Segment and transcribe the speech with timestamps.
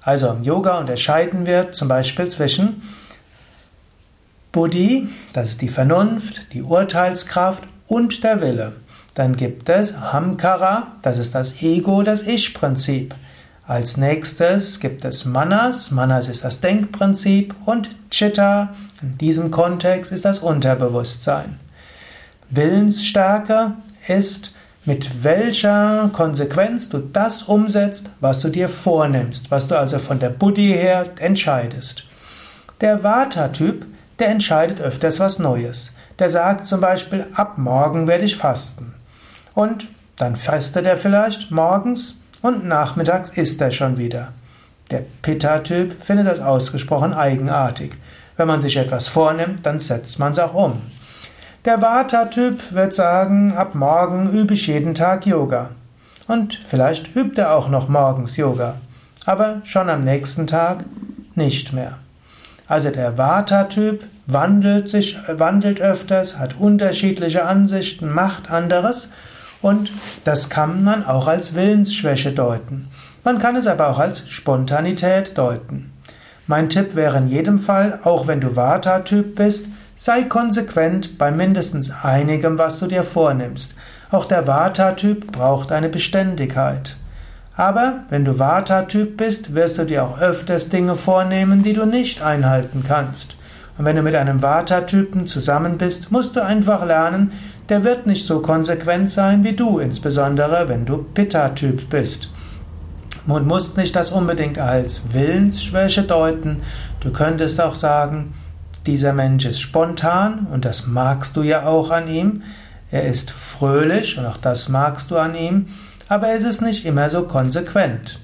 [0.00, 2.82] Also im Yoga unterscheiden wir zum Beispiel zwischen
[4.52, 8.72] Buddhi, das ist die Vernunft, die Urteilskraft und der Wille.
[9.14, 13.14] Dann gibt es Hamkara, das ist das Ego, das Ich-Prinzip.
[13.72, 15.90] Als nächstes gibt es Manas.
[15.92, 21.58] Manas ist das Denkprinzip und Chitta in diesem Kontext ist das Unterbewusstsein.
[22.50, 23.72] Willensstärke
[24.06, 24.52] ist,
[24.84, 30.28] mit welcher Konsequenz du das umsetzt, was du dir vornimmst, was du also von der
[30.28, 32.04] Buddhi her entscheidest.
[32.82, 33.86] Der Vata-Typ,
[34.18, 35.94] der entscheidet öfters was Neues.
[36.18, 38.92] Der sagt zum Beispiel, ab morgen werde ich fasten.
[39.54, 39.88] Und
[40.18, 44.32] dann fastet er vielleicht morgens und nachmittags isst er schon wieder.
[44.90, 47.92] Der Pitta-Typ findet das ausgesprochen eigenartig.
[48.36, 50.82] Wenn man sich etwas vornimmt, dann setzt man es auch um.
[51.64, 55.70] Der Vata-Typ wird sagen, ab morgen übe ich jeden Tag Yoga.
[56.26, 58.74] Und vielleicht übt er auch noch morgens Yoga.
[59.24, 60.84] Aber schon am nächsten Tag
[61.34, 61.98] nicht mehr.
[62.66, 69.12] Also der Vata-Typ wandelt sich, wandelt öfters, hat unterschiedliche Ansichten, macht anderes
[69.62, 69.90] und
[70.24, 72.88] das kann man auch als Willensschwäche deuten.
[73.24, 75.92] Man kann es aber auch als Spontanität deuten.
[76.48, 81.92] Mein Tipp wäre in jedem Fall, auch wenn du Vata-Typ bist, sei konsequent bei mindestens
[82.02, 83.76] einigem, was du dir vornimmst.
[84.10, 86.96] Auch der Vata-Typ braucht eine Beständigkeit.
[87.56, 92.22] Aber wenn du Vata-Typ bist, wirst du dir auch öfters Dinge vornehmen, die du nicht
[92.22, 93.36] einhalten kannst.
[93.78, 97.32] Und wenn du mit einem Vata-Typen zusammen bist, musst du einfach lernen,
[97.72, 102.28] der wird nicht so konsequent sein wie du, insbesondere wenn du Pitta-Typ bist.
[103.24, 106.64] Man muss nicht das unbedingt als Willensschwäche deuten.
[107.00, 108.34] Du könntest auch sagen,
[108.84, 112.42] dieser Mensch ist spontan und das magst du ja auch an ihm.
[112.90, 115.68] Er ist fröhlich und auch das magst du an ihm,
[116.08, 118.20] aber es ist nicht immer so konsequent.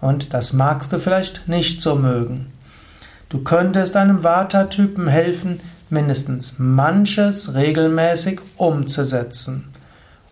[0.00, 2.52] Und das magst du vielleicht nicht so mögen.
[3.28, 5.58] Du könntest einem Vata-Typen helfen,
[5.90, 9.72] mindestens manches regelmäßig umzusetzen.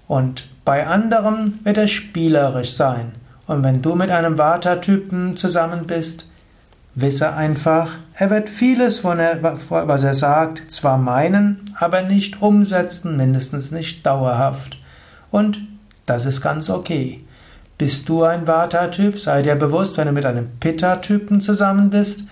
[0.08, 3.12] Und bei anderem wird er spielerisch sein.
[3.46, 6.26] Und wenn du mit einem Vata-Typen zusammen bist,
[6.94, 14.04] wisse einfach, er wird vieles, was er sagt, zwar meinen, aber nicht umsetzen, mindestens nicht
[14.04, 14.78] dauerhaft.
[15.30, 15.60] Und
[16.06, 17.22] das ist ganz okay.
[17.78, 22.24] Bist du ein Vata-Typ, sei dir bewusst, wenn du mit einem Pitta-Typen zusammen bist,